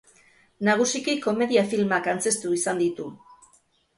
[0.67, 3.09] Nagusiki komedia filmak antzeztu izan ditu.